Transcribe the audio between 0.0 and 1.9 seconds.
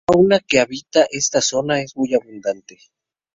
La fauna que habita esta zona